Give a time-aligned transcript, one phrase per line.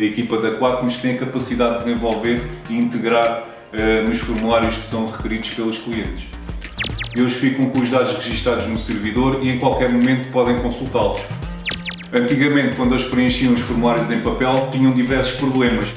[0.00, 4.86] a equipa da Quatmos tem a capacidade de desenvolver e integrar uh, nos formulários que
[4.86, 6.26] são requeridos pelos clientes.
[7.14, 11.20] Eles ficam com os dados registados no servidor e em qualquer momento podem consultá-los.
[12.12, 15.88] Antigamente, quando eles preenchiam os formulários em papel, tinham diversos problemas.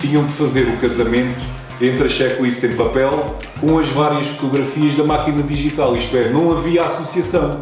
[0.00, 1.38] Tinham de fazer o casamento
[1.78, 6.52] entre a checklist em papel com as várias fotografias da máquina digital, isto é, não
[6.52, 7.60] havia associação.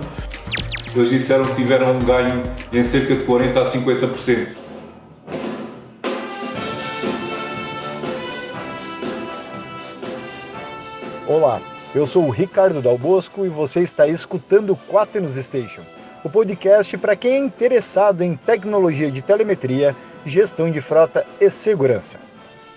[0.94, 4.67] Eles disseram que tiveram um ganho em cerca de 40 a 50%.
[11.28, 11.60] Olá,
[11.94, 15.82] eu sou o Ricardo Dal Bosco e você está escutando Quaternos Station,
[16.24, 22.18] o podcast para quem é interessado em tecnologia de telemetria, gestão de frota e segurança.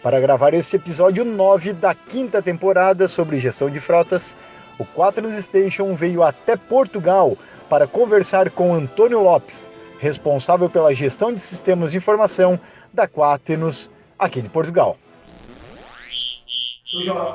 [0.04, 4.36] Para gravar este episódio 9 da quinta temporada sobre gestão de frotas,
[4.78, 7.38] o Quaternos Station veio até Portugal
[7.70, 12.60] para conversar com Antônio Lopes, responsável pela gestão de sistemas de informação
[12.94, 14.98] da Quaternos aqui de Portugal.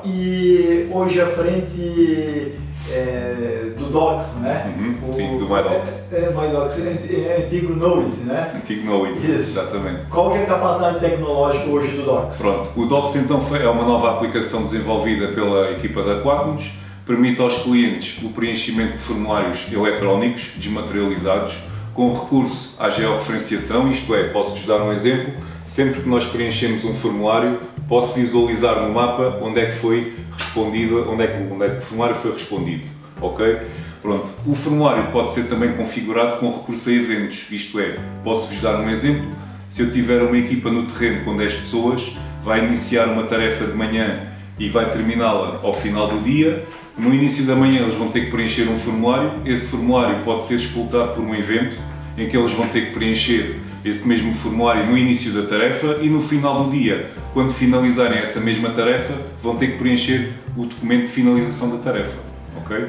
[0.04, 2.52] E hoje à frente
[2.90, 4.74] é, do Docs, né?
[4.76, 6.12] Uhum, o, sim, do MyDocs.
[6.12, 8.52] É, é, MyDocs, é, antigo Knowit, né?
[8.54, 9.32] Antigo Knowit, Isso.
[9.32, 10.06] exatamente.
[10.10, 12.42] Qual é a capacidade tecnológica hoje do Docs?
[12.42, 16.72] Pronto, o Docs então é uma nova aplicação desenvolvida pela equipa da Quatmos,
[17.06, 21.60] permite aos clientes o preenchimento de formulários eletrónicos desmaterializados
[21.94, 25.32] com recurso à georreferenciação, isto é, posso-vos dar um exemplo,
[25.64, 31.10] sempre que nós preenchemos um formulário, posso visualizar no mapa onde é que foi respondido,
[31.10, 32.86] onde é que, onde é que o formulário foi respondido,
[33.20, 33.60] ok?
[34.02, 38.80] Pronto, o formulário pode ser também configurado com recurso a eventos, isto é, posso-vos dar
[38.80, 39.26] um exemplo,
[39.68, 43.74] se eu tiver uma equipa no terreno com 10 pessoas, vai iniciar uma tarefa de
[43.74, 46.64] manhã e vai terminá-la ao final do dia,
[46.96, 50.54] no início da manhã eles vão ter que preencher um formulário, esse formulário pode ser
[50.54, 51.76] expultado por um evento
[52.16, 56.08] em que eles vão ter que preencher esse mesmo formulário no início da tarefa e
[56.08, 61.02] no final do dia, quando finalizarem essa mesma tarefa, vão ter que preencher o documento
[61.02, 62.18] de finalização da tarefa.
[62.58, 62.88] Ok?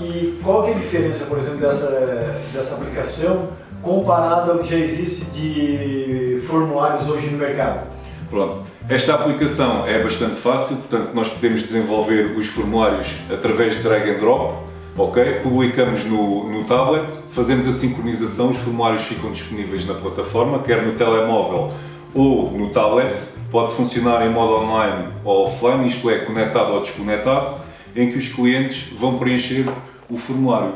[0.00, 3.48] E qual é a diferença, por exemplo, dessa, dessa aplicação
[3.82, 7.88] comparada ao que já existe de formulários hoje no mercado?
[8.28, 8.62] Pronto.
[8.88, 14.18] Esta aplicação é bastante fácil, portanto, nós podemos desenvolver os formulários através de drag and
[14.18, 14.69] drop,
[15.04, 15.40] ok?
[15.42, 20.92] Publicamos no, no tablet, fazemos a sincronização, os formulários ficam disponíveis na plataforma, quer no
[20.92, 21.72] telemóvel
[22.14, 23.14] ou no tablet,
[23.50, 27.56] pode funcionar em modo online ou offline, isto é, conectado ou desconectado,
[27.94, 29.66] em que os clientes vão preencher
[30.08, 30.74] o formulário.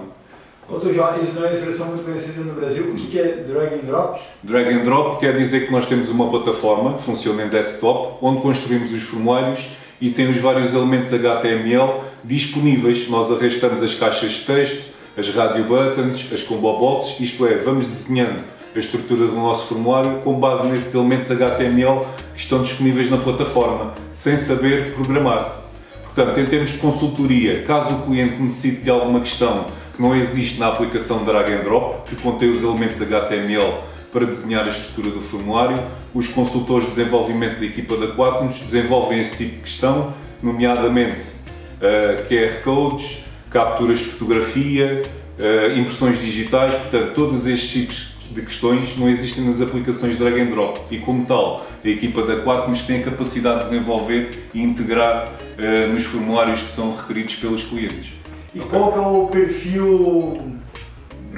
[0.68, 2.84] Outro João, isso não é uma expressão muito conhecida no Brasil.
[2.84, 4.20] O que é drag and drop?
[4.42, 8.92] Drag and drop quer dizer que nós temos uma plataforma, funciona em desktop, onde construímos
[8.92, 13.08] os formulários e tem os vários elementos HTML disponíveis.
[13.08, 17.86] Nós arrastamos as caixas de texto, as radio buttons, as combo boxes, isto é, vamos
[17.86, 18.44] desenhando
[18.74, 23.94] a estrutura do nosso formulário com base nesses elementos HTML que estão disponíveis na plataforma,
[24.10, 25.60] sem saber programar.
[26.02, 30.58] Portanto, em termos de consultoria, caso o cliente necessite de alguma questão que não existe
[30.58, 33.78] na aplicação Drag and Drop, que contém os elementos HTML
[34.14, 35.84] para desenhar a estrutura do formulário.
[36.14, 41.82] Os consultores de desenvolvimento da equipa da Quaternos desenvolvem esse tipo de questão, nomeadamente uh,
[41.82, 45.04] eh, QR codes, capturas de fotografia,
[45.36, 50.46] uh, impressões digitais, portanto, todos estes tipos de questões não existem nas aplicações drag and
[50.46, 55.32] drop e, como tal, a equipa da Quatmos tem a capacidade de desenvolver e integrar
[55.58, 58.12] uh, nos formulários que são requeridos pelos clientes.
[58.54, 60.38] E qual que é o perfil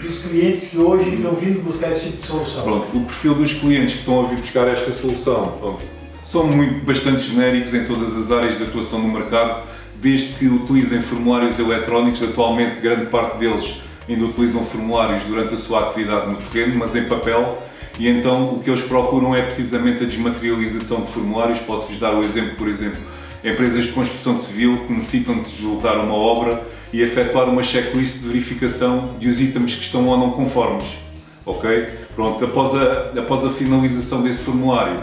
[0.01, 2.63] dos clientes que hoje estão vindo buscar esse tipo de solução?
[2.63, 5.81] Pronto, o perfil dos clientes que estão a vir buscar esta solução pronto,
[6.23, 9.63] são muito, bastante genéricos em todas as áreas de atuação no mercado,
[10.01, 15.89] desde que utilizem formulários eletrónicos, atualmente grande parte deles ainda utilizam formulários durante a sua
[15.89, 17.61] atividade no terreno, mas em papel,
[17.99, 21.61] e então o que eles procuram é precisamente a desmaterialização de formulários.
[21.61, 23.01] Posso-vos dar o exemplo, por exemplo,
[23.43, 26.63] empresas de construção civil que necessitam de deslocar uma obra
[26.97, 30.97] e efetuar uma checklist de verificação de os itens que estão ou não conformes.
[31.45, 31.91] Ok?
[32.15, 35.03] Pronto, após a, após a finalização desse formulário,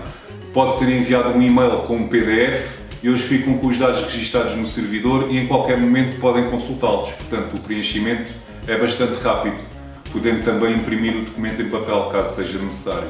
[0.51, 4.55] pode ser enviado um e-mail com um PDF e eles ficam com os dados registados
[4.55, 7.11] no servidor e em qualquer momento podem consultá-los.
[7.11, 8.34] Portanto, o preenchimento
[8.67, 9.57] é bastante rápido,
[10.11, 13.09] podendo também imprimir o documento em papel caso seja necessário.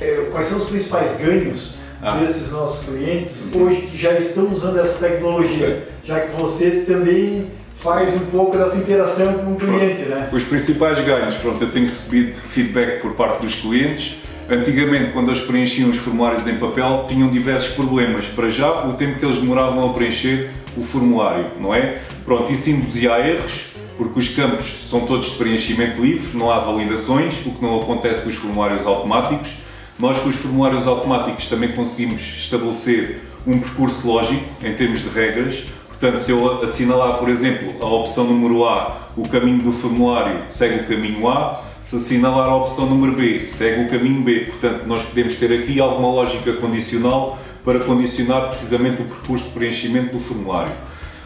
[0.00, 2.16] É, quais são os principais ganhos ah.
[2.16, 5.86] desses nossos clientes hoje que já estão usando essa tecnologia?
[6.02, 7.46] Já que você também
[7.78, 10.28] faz um pouco dessa interação com o cliente, né?
[10.32, 14.16] Os principais ganhos, pronto, eu tenho recebido feedback por parte dos clientes.
[14.48, 18.26] Antigamente, quando eles preenchiam os formulários em papel, tinham diversos problemas.
[18.26, 21.98] Para já, o tempo que eles demoravam a preencher o formulário, não é?
[22.24, 27.44] Pronto, isso induzia erros, porque os campos são todos de preenchimento livre, não há validações,
[27.46, 29.58] o que não acontece com os formulários automáticos.
[29.98, 35.64] Nós, com os formulários automáticos, também conseguimos estabelecer um percurso lógico em termos de regras.
[35.98, 40.80] Portanto, se eu assinalar, por exemplo, a opção número A, o caminho do formulário segue
[40.82, 44.40] o caminho A, se assinalar a opção número B, segue o caminho B.
[44.40, 50.12] Portanto, nós podemos ter aqui alguma lógica condicional para condicionar precisamente o percurso de preenchimento
[50.12, 50.72] do formulário.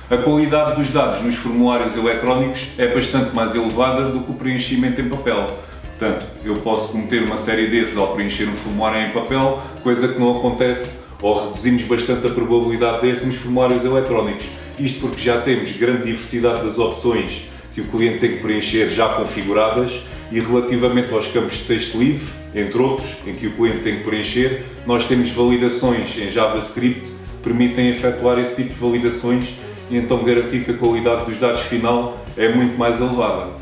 [0.08, 5.00] A qualidade dos dados nos formulários eletrónicos é bastante mais elevada do que o preenchimento
[5.00, 5.58] em papel.
[6.00, 10.08] Portanto, eu posso cometer uma série de erros ao preencher um formulário em papel, coisa
[10.08, 14.48] que não acontece ou reduzimos bastante a probabilidade de erro nos formulários eletrónicos.
[14.78, 19.10] Isto porque já temos grande diversidade das opções que o cliente tem que preencher já
[19.10, 23.98] configuradas e relativamente aos campos de texto livre, entre outros, em que o cliente tem
[23.98, 29.54] que preencher, nós temos validações em JavaScript que permitem efetuar esse tipo de validações
[29.90, 33.59] e então garantir que a qualidade dos dados final é muito mais elevada.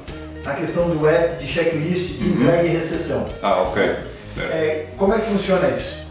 [0.49, 2.29] A questão do app de checklist, uhum.
[2.29, 3.31] entrega e recessão.
[3.43, 3.83] Ah, ok.
[4.39, 6.09] É, como é que funciona isso?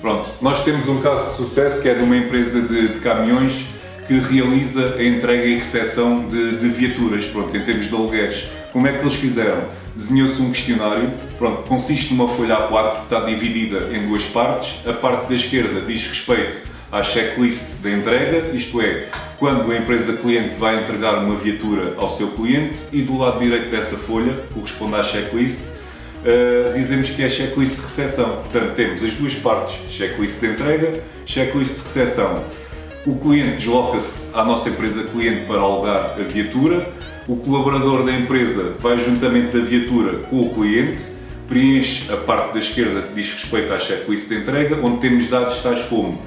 [0.00, 3.66] Pronto, nós temos um caso de sucesso que é de uma empresa de, de caminhões
[4.06, 8.48] que realiza a entrega e recepção de, de, viaturas, pronto, em termos de alugueres.
[8.72, 9.64] Como é que eles fizeram?
[9.94, 14.86] Desenhou-se um questionário, pronto, consiste numa folha A4 que está dividida em duas partes.
[14.88, 20.12] A parte da esquerda diz respeito à checklist da entrega, isto é, quando a empresa
[20.12, 24.94] cliente vai entregar uma viatura ao seu cliente e do lado direito dessa folha, corresponde
[24.94, 28.42] à checklist, uh, dizemos que é checklist de recepção.
[28.42, 32.44] Portanto, temos as duas partes, checklist de entrega, checklist de recepção.
[33.04, 36.88] O cliente desloca-se à nossa empresa cliente para alugar a viatura,
[37.26, 41.02] o colaborador da empresa vai juntamente da viatura com o cliente,
[41.48, 45.58] preenche a parte da esquerda que diz respeito à checklist de entrega, onde temos dados
[45.58, 46.22] tais como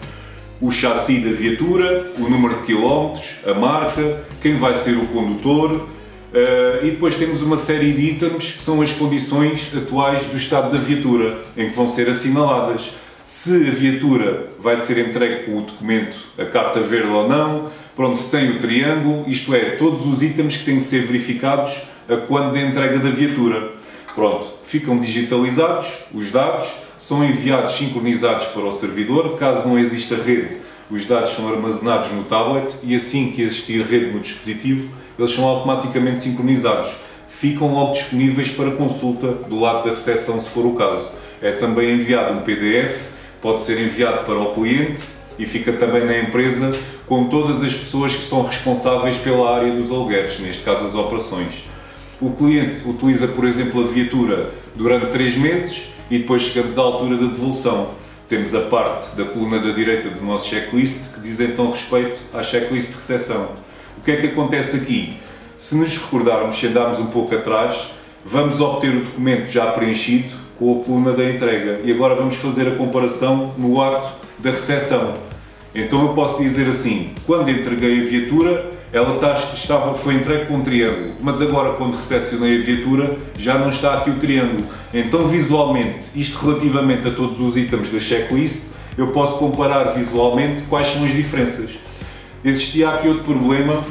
[0.60, 5.72] o chassi da viatura, o número de quilómetros, a marca, quem vai ser o condutor
[5.72, 10.72] uh, e depois temos uma série de itens que são as condições atuais do estado
[10.72, 12.94] da viatura, em que vão ser assinaladas.
[13.24, 18.18] Se a viatura vai ser entregue com o documento, a carta verde ou não, pronto,
[18.18, 22.16] se tem o triângulo, isto é, todos os itens que têm que ser verificados a
[22.16, 23.77] quando da entrega da viatura.
[24.18, 26.68] Pronto, ficam digitalizados os dados
[26.98, 29.38] são enviados sincronizados para o servidor.
[29.38, 30.58] Caso não exista rede,
[30.90, 35.46] os dados são armazenados no tablet e assim que existir rede no dispositivo, eles são
[35.46, 36.96] automaticamente sincronizados.
[37.30, 41.12] Ficam logo disponíveis para consulta do lado da recepção, se for o caso.
[41.40, 45.00] É também enviado um PDF, pode ser enviado para o cliente
[45.38, 46.76] e fica também na empresa
[47.06, 51.77] com todas as pessoas que são responsáveis pela área dos alugueres, neste caso as operações.
[52.20, 57.16] O cliente utiliza, por exemplo, a viatura durante 3 meses e depois chegamos à altura
[57.16, 57.92] da devolução.
[58.28, 62.42] Temos a parte da coluna da direita do nosso checklist que diz então respeito à
[62.42, 63.52] checklist de recepção.
[64.00, 65.18] O que é que acontece aqui?
[65.56, 67.90] Se nos recordarmos, se andarmos um pouco atrás,
[68.26, 72.68] vamos obter o documento já preenchido com a coluna da entrega e agora vamos fazer
[72.68, 74.10] a comparação no ato
[74.40, 75.18] da recepção.
[75.76, 80.56] Então eu posso dizer assim, quando entreguei a viatura, ela está, estava, foi entregue com
[80.56, 84.64] um triângulo, mas agora quando recepcionei a viatura já não está aqui o triângulo.
[84.94, 88.68] Então visualmente, isto relativamente a todos os itens da checklist,
[88.98, 91.72] eu posso comparar visualmente quais são as diferenças.
[92.44, 93.84] Existia aqui outro problema,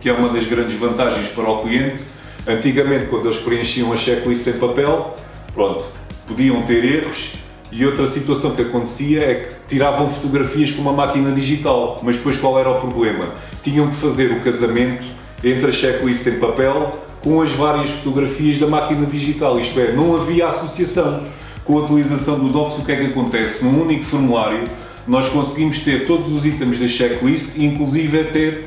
[0.00, 2.04] que é uma das grandes vantagens para o cliente.
[2.46, 5.14] Antigamente, quando eles preenchiam a checklist em papel,
[5.52, 5.84] pronto,
[6.26, 7.34] podiam ter erros
[7.72, 12.36] e outra situação que acontecia é que tiravam fotografias com uma máquina digital, mas depois
[12.36, 13.26] qual era o problema?
[13.62, 15.04] Tinham que fazer o casamento
[15.42, 16.90] entre a checklist em papel
[17.22, 21.24] com as várias fotografias da máquina digital, isto é, não havia associação.
[21.64, 23.64] Com a utilização do Docs, o que é que acontece?
[23.64, 24.64] Num único formulário,
[25.06, 28.64] nós conseguimos ter todos os itens da checklist inclusive, ter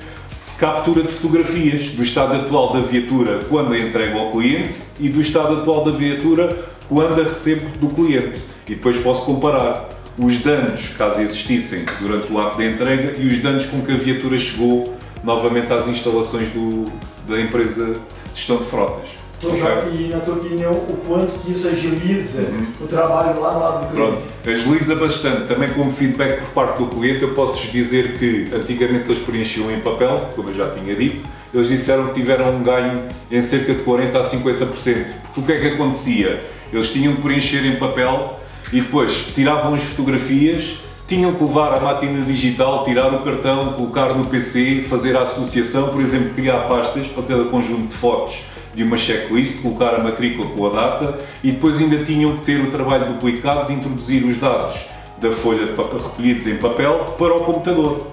[0.58, 5.20] captura de fotografias do estado atual da viatura quando a entrega ao cliente e do
[5.20, 8.40] estado atual da viatura quando a recebo do cliente.
[8.68, 13.40] E depois posso comparar os danos, caso existissem, durante o ato da entrega e os
[13.40, 16.86] danos com que a viatura chegou novamente às instalações do,
[17.28, 18.00] da empresa de
[18.36, 19.24] gestão de frotas.
[19.40, 22.68] Então, já, e na tua opinião, o quanto que isso agiliza uhum.
[22.80, 24.24] o trabalho lá no lado do cliente?
[24.42, 25.48] Pronto, agiliza bastante.
[25.48, 29.82] Também como feedback por parte do cliente, eu posso dizer que antigamente eles preenchiam em
[29.82, 33.84] papel, como eu já tinha dito, eles disseram que tiveram um ganho em cerca de
[33.84, 35.12] 40% a 50%.
[35.34, 36.46] Porque o que é que acontecia?
[36.72, 38.40] Eles tinham que preencher em papel
[38.74, 44.16] e depois tiravam as fotografias, tinham que levar a máquina digital, tirar o cartão, colocar
[44.16, 48.84] no PC, fazer a associação, por exemplo, criar pastas para cada conjunto de fotos de
[48.84, 52.72] uma checklist, colocar a matrícula com a data e depois ainda tinham que ter o
[52.72, 54.88] trabalho duplicado de introduzir os dados
[55.22, 58.08] da folha de papel, recolhidos em papel para o computador.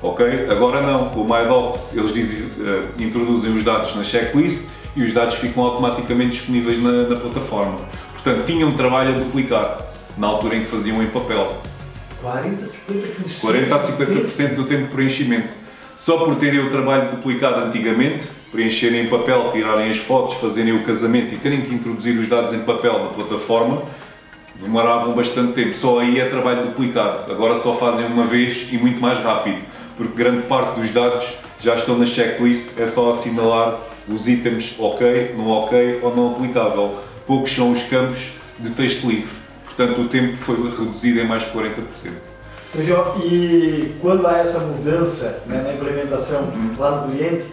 [0.00, 0.46] Ok?
[0.48, 5.12] Agora não, com o MyDocs eles dizem, uh, introduzem os dados na checklist e os
[5.12, 7.76] dados ficam automaticamente disponíveis na, na plataforma.
[8.12, 9.95] Portanto, tinham trabalho a duplicar.
[10.16, 11.56] Na altura em que faziam em papel.
[12.22, 13.40] 40 a 50%?
[13.40, 15.54] 40 a 50% do tempo de preenchimento.
[15.96, 20.82] Só por terem o trabalho duplicado antigamente, preencherem em papel, tirarem as fotos, fazerem o
[20.82, 23.82] casamento e terem que introduzir os dados em papel na plataforma,
[24.60, 25.74] demoravam bastante tempo.
[25.74, 27.30] Só aí é trabalho duplicado.
[27.30, 29.64] Agora só fazem uma vez e muito mais rápido,
[29.96, 35.34] porque grande parte dos dados já estão na checklist, é só assinalar os itens ok,
[35.36, 36.98] não ok ou não aplicável.
[37.26, 39.35] Poucos são os campos de texto livre.
[39.76, 41.76] Portanto, o tempo foi reduzido em mais de 40%.
[43.24, 46.74] E quando há essa mudança né, na implementação uhum.
[46.78, 47.44] lá no cliente,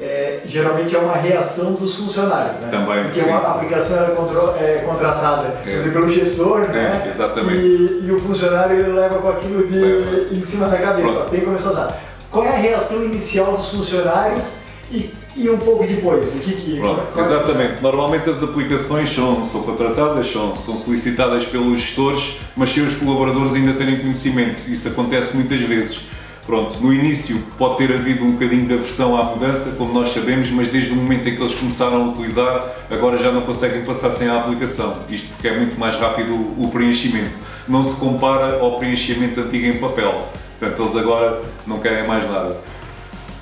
[0.00, 2.68] é, geralmente é uma reação dos funcionários, né?
[2.70, 3.30] Também, Porque sim.
[3.30, 5.76] a aplicação é, contro, é contratada é.
[5.76, 7.06] Dizer, pelo gestor, sim, né?
[7.08, 7.56] Exatamente.
[7.56, 11.40] E, e, o funcionário ele leva com aquilo de, em cima da cabeça, ó, tem
[11.40, 11.98] que começar a usar.
[12.30, 14.58] Qual é a reação inicial dos funcionários
[14.90, 16.78] e e um pouco depois, o que que...
[16.78, 17.82] Pronto, exatamente.
[17.82, 23.54] Normalmente as aplicações são, são contratadas, são, são solicitadas pelos gestores, mas sem os colaboradores
[23.54, 24.62] ainda terem conhecimento.
[24.70, 26.08] Isso acontece muitas vezes.
[26.46, 30.48] Pronto, no início pode ter havido um bocadinho de aversão à mudança, como nós sabemos,
[30.50, 34.12] mas desde o momento em que eles começaram a utilizar, agora já não conseguem passar
[34.12, 34.96] sem a aplicação.
[35.10, 37.32] Isto porque é muito mais rápido o preenchimento.
[37.68, 40.28] Não se compara ao preenchimento antigo em papel.
[40.58, 42.56] Portanto, eles agora não querem mais nada.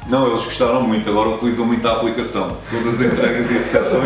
[0.06, 2.58] Não, eles gostaram muito, agora utilizam muito a aplicação.
[2.70, 4.04] Todas as entregas e recepções.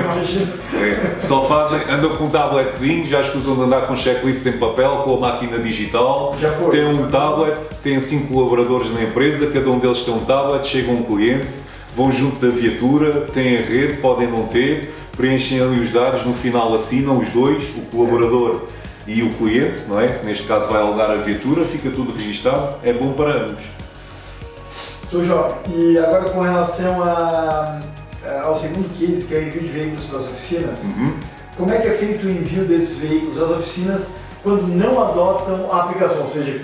[0.75, 4.90] É, só fazem, andam com um tabletzinho, já escusam de andar com checklists em papel,
[4.99, 6.37] com a máquina digital.
[6.40, 6.71] Já foi.
[6.71, 10.93] Tem um tablet, têm cinco colaboradores na empresa, cada um deles tem um tablet, chega
[10.93, 11.49] um cliente,
[11.97, 16.33] vão junto da viatura, têm a rede, podem não ter, preenchem ali os dados, no
[16.33, 18.62] final assinam os dois, o colaborador
[19.05, 20.21] e o cliente, não é?
[20.23, 23.64] Neste caso vai alugar a viatura, fica tudo registado, é bom para ambos.
[25.11, 27.81] Tô Jó, e agora com relação a,
[28.43, 31.15] ao segundo case, que é o envio de veículos para as oficinas, uhum.
[31.57, 35.85] como é que é feito o envio desses veículos às oficinas quando não adotam a
[35.85, 36.61] aplicação, ou seja,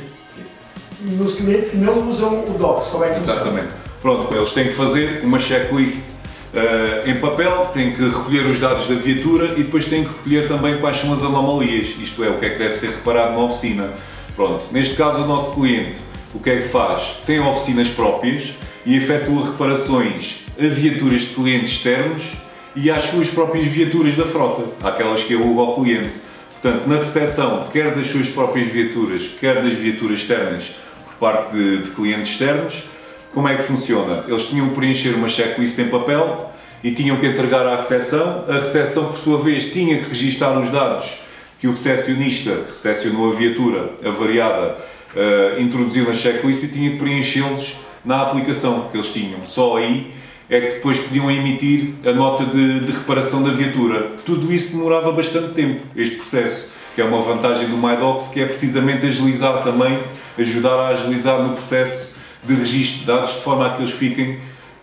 [1.01, 3.49] nos clientes que não usam o Docs, como é que Exatamente.
[3.49, 3.85] funciona?
[4.03, 6.11] Pronto, eles têm que fazer uma checklist
[6.53, 10.49] uh, em papel, têm que recolher os dados da viatura e depois têm que recolher
[10.49, 13.45] também quais são as anomalias, isto é, o que é que deve ser reparado na
[13.45, 13.89] oficina.
[14.37, 15.99] Pronto, neste caso o nosso cliente
[16.35, 17.19] o que é que faz?
[17.25, 22.33] Tem oficinas próprias e efetua reparações a viaturas de clientes externos
[22.77, 26.13] e às suas próprias viaturas da frota, aquelas que aluga ao cliente.
[26.61, 30.77] Portanto, na recepção, quer das suas próprias viaturas, quer das viaturas externas,
[31.07, 32.85] por parte de, de clientes externos,
[33.33, 34.25] como é que funciona?
[34.27, 36.51] Eles tinham que preencher uma checklist em papel
[36.83, 38.45] e tinham que entregar à recepção.
[38.49, 41.23] A recepção, por sua vez, tinha que registar os dados
[41.59, 44.77] que o recepcionista que recepcionou a viatura avariada
[45.15, 49.45] uh, introduziu na checklist e tinha que preenchê-los na aplicação que eles tinham.
[49.45, 50.13] Só aí
[50.49, 54.13] é que depois podiam emitir a nota de, de, reparação da viatura.
[54.25, 58.47] Tudo isso demorava bastante tempo, este processo, que é uma vantagem do MyDocs, que é
[58.47, 59.99] precisamente agilizar também,
[60.39, 64.39] ajudar a agilizar no processo de registro de dados, de forma a que eles fiquem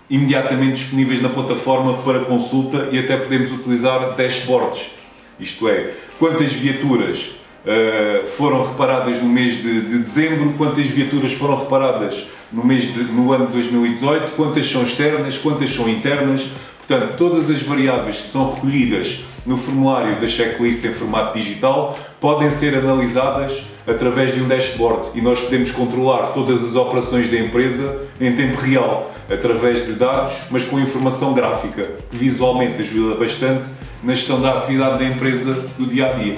[0.10, 4.92] imediatamente disponíveis na plataforma para consulta e até podemos utilizar dashboards.
[5.40, 11.58] Isto é, quantas viaturas uh, foram reparadas no mês de, de, dezembro, quantas viaturas foram
[11.58, 16.48] reparadas no, mês de, no ano de 2018, quantas são externas, quantas são internas.
[16.86, 22.52] Portanto, todas as variáveis que são recolhidas no formulário da checklist em formato digital podem
[22.52, 28.04] ser analisadas através de um dashboard e nós podemos controlar todas as operações da empresa
[28.20, 33.70] em tempo real, através de dados, mas com informação gráfica, que visualmente ajuda bastante
[34.04, 36.38] na gestão da atividade da empresa do dia a dia.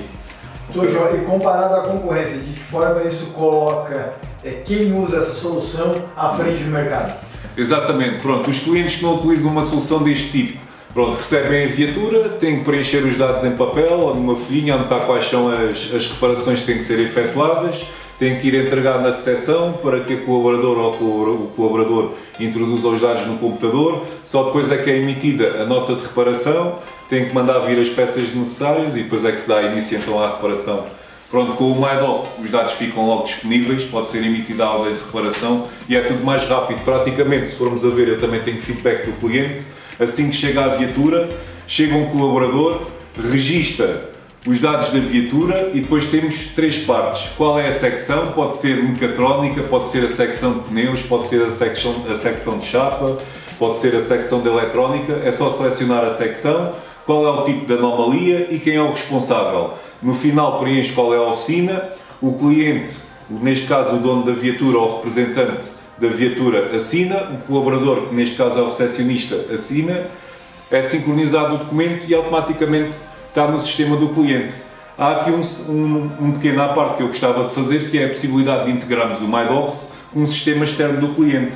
[0.70, 6.30] E comparado à concorrência, de que forma isso coloca é, quem usa essa solução à
[6.30, 7.16] frente do mercado?
[7.56, 10.60] Exatamente, pronto, os clientes que não utilizam uma solução deste tipo,
[10.94, 14.84] pronto, recebem a viatura, têm que preencher os dados em papel ou numa folhinha onde
[14.84, 17.86] está quais são as, as reparações que têm que ser efetuadas,
[18.20, 23.02] têm que ir entregar na recepção para que o colaborador ou o colaborador introduza os
[23.02, 26.80] dados no computador, só depois é que é emitida a nota de reparação
[27.10, 30.22] tem que mandar vir as peças necessárias e depois é que se dá início então
[30.24, 30.86] à reparação.
[31.30, 35.00] Pronto, com o MyDocs os dados ficam logo disponíveis, pode ser emitida a ordem de
[35.00, 36.84] reparação e é tudo mais rápido.
[36.86, 39.64] Praticamente, se formos a ver, eu também tenho feedback do cliente.
[40.00, 41.30] Assim que chega a viatura,
[41.68, 42.82] chega um colaborador,
[43.32, 44.12] registra
[44.46, 47.32] os dados da viatura e depois temos três partes.
[47.36, 48.34] Qual é a secção?
[48.34, 52.60] Pode ser mecatrónica, pode ser a secção de pneus, pode ser a secção, a secção
[52.60, 53.18] de chapa,
[53.58, 55.22] pode ser a secção de eletrónica.
[55.24, 56.74] É só selecionar a secção
[57.06, 59.74] qual é o tipo de anomalia e quem é o responsável.
[60.02, 61.90] No final preenche qual é a oficina,
[62.22, 62.96] o cliente,
[63.30, 65.68] neste caso o dono da viatura ou o representante
[65.98, 70.08] da viatura assina, o colaborador, que neste caso é o recepcionista, assina,
[70.72, 72.96] é sincronizado o documento e automaticamente
[73.30, 74.54] está no sistema do cliente.
[74.98, 75.42] Há aqui um,
[75.72, 78.72] um, um pequeno à parte que eu gostava de fazer, que é a possibilidade de
[78.72, 81.56] integrarmos o MyDocs com um sistema externo do cliente.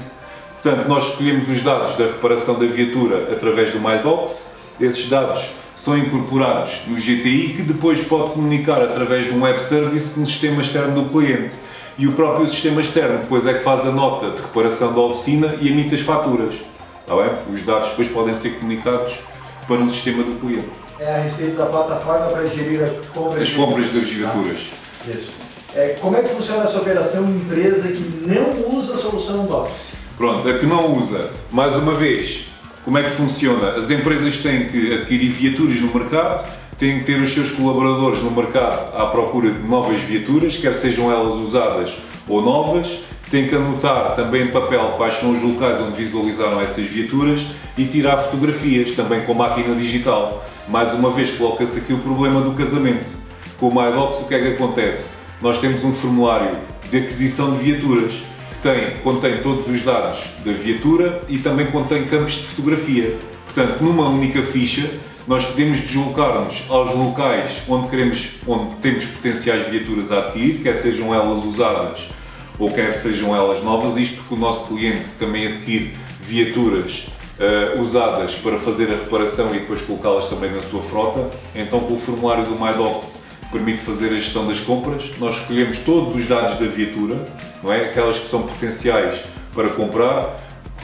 [0.62, 5.98] Portanto, nós escolhemos os dados da reparação da viatura através do MyDocs, esses dados são
[5.98, 10.62] incorporados no GTI, que depois pode comunicar através de um web service com o sistema
[10.62, 11.56] externo do cliente.
[11.98, 15.56] E o próprio sistema externo depois é que faz a nota de reparação da oficina
[15.60, 16.56] e emite as faturas.
[17.02, 17.54] Está bem?
[17.54, 19.20] Os dados depois podem ser comunicados
[19.68, 20.70] para o sistema do cliente.
[21.00, 24.60] É a respeito da plataforma para gerir a compra as compras das viaturas.
[25.06, 25.12] Tá?
[25.12, 25.32] Isso.
[25.76, 29.94] É, como é que funciona essa operação empresa que não usa a solução Docs?
[30.18, 32.48] Pronto, a que não usa, mais uma vez,
[32.88, 33.72] como é que funciona?
[33.72, 38.32] As empresas têm que adquirir viaturas no mercado, têm que ter os seus colaboradores no
[38.32, 41.98] mercado à procura de novas viaturas, quer sejam elas usadas
[42.30, 46.86] ou novas, têm que anotar também em papel quais são os locais onde visualizaram essas
[46.86, 50.46] viaturas e tirar fotografias também com máquina digital.
[50.70, 53.18] Mais uma vez coloca-se aqui o problema do casamento.
[53.60, 55.18] Com o MyDocs o que é que acontece?
[55.42, 56.58] Nós temos um formulário
[56.90, 58.24] de aquisição de viaturas
[58.62, 63.16] tem, contém todos os dados da viatura e também contém campos de fotografia.
[63.46, 64.90] Portanto, numa única ficha,
[65.28, 71.14] nós podemos deslocar-nos aos locais onde queremos, onde temos potenciais viaturas a adquirir, quer sejam
[71.14, 72.10] elas usadas
[72.58, 77.08] ou quer sejam elas novas, isto porque o nosso cliente também adquire viaturas
[77.40, 81.30] uh, usadas para fazer a reparação e depois colocá-las também na sua frota.
[81.54, 85.12] Então, com o formulário do MyDocs permite fazer a gestão das compras.
[85.20, 87.24] Nós escolhemos todos os dados da viatura,
[87.64, 87.82] não é?
[87.82, 89.24] Aquelas que são potenciais
[89.54, 90.36] para comprar,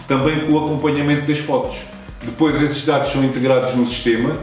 [0.07, 1.81] também com o acompanhamento das fotos.
[2.23, 4.37] Depois esses dados são integrados no sistema,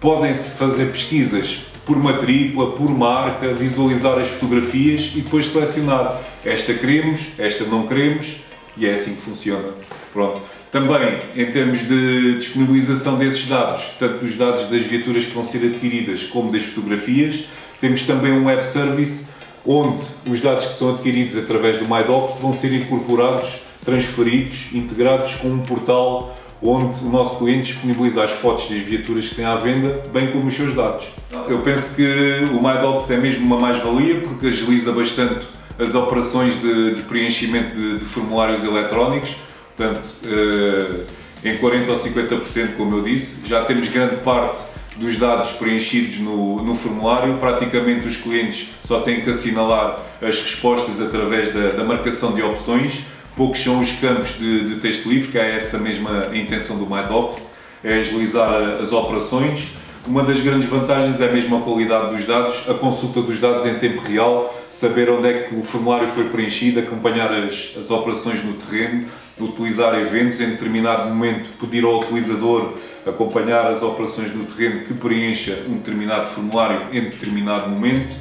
[0.00, 7.28] podem-se fazer pesquisas por matrícula, por marca, visualizar as fotografias e depois selecionar esta queremos,
[7.38, 8.38] esta não queremos
[8.76, 9.68] e é assim que funciona.
[10.12, 10.42] Pronto.
[10.72, 15.64] Também, em termos de disponibilização desses dados, tanto dos dados das viaturas que vão ser
[15.64, 17.44] adquiridas como das fotografias,
[17.80, 19.30] temos também um web service
[19.66, 25.48] onde os dados que são adquiridos através do MyDocs vão ser incorporados, transferidos, integrados com
[25.48, 30.02] um portal onde o nosso cliente disponibiliza as fotos das viaturas que tem à venda,
[30.12, 31.08] bem como os seus dados.
[31.48, 35.46] Eu penso que o MyDocs é mesmo uma mais-valia porque agiliza bastante
[35.78, 39.36] as operações de, de preenchimento de, de, formulários eletrónicos,
[39.76, 44.58] portanto, eh, em 40 ou 50%, como eu disse, já temos grande parte
[44.96, 51.00] dos dados preenchidos no, no, formulário, praticamente os clientes só têm que assinalar as respostas
[51.00, 53.04] através da, da marcação de opções.
[53.36, 57.54] Poucos são os campos de, de, texto livre, que é essa mesma intenção do MyDocs,
[57.84, 59.68] é agilizar as operações.
[60.06, 64.00] Uma das grandes vantagens é a qualidade dos dados, a consulta dos dados em tempo
[64.00, 69.06] real, saber onde é que o formulário foi preenchido, acompanhar as, as operações no terreno,
[69.38, 72.74] utilizar eventos, em determinado momento pedir ao utilizador
[73.06, 78.16] acompanhar as operações no terreno que preencha um determinado formulário em determinado momento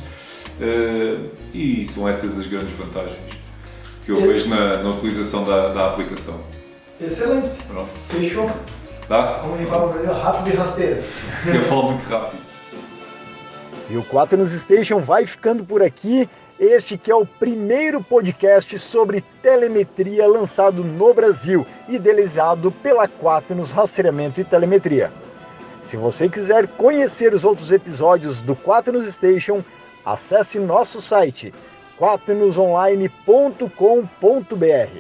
[0.62, 1.18] eh,
[1.54, 3.46] e são essas as grandes vantagens
[4.06, 6.40] que eu vejo na, na utilização da, da, aplicação.
[7.02, 7.58] Excelente.
[7.64, 7.90] Pronto.
[8.08, 8.50] Fechou.
[9.08, 9.40] Tá?
[9.42, 11.04] Como ele fala no rápido e rasteiro.
[11.46, 12.42] Eu falo muito rápido.
[13.90, 16.30] E o Quaternos Station vai ficando por aqui.
[16.60, 24.40] Este que é o primeiro podcast sobre telemetria lançado no Brasil, idealizado pela Quaternos Rastreamento
[24.40, 25.12] e Telemetria.
[25.82, 29.62] Se você quiser conhecer os outros episódios do Quaternos Station,
[30.06, 31.54] acesse nosso site
[32.00, 35.00] quaternosonline.com.br.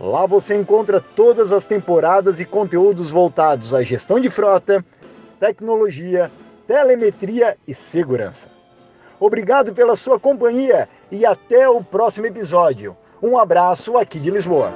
[0.00, 4.84] Lá você encontra todas as temporadas e conteúdos voltados à gestão de frota,
[5.38, 6.28] tecnologia,
[6.66, 8.61] telemetria e segurança.
[9.24, 12.96] Obrigado pela sua companhia e até o próximo episódio.
[13.22, 14.74] Um abraço aqui de Lisboa.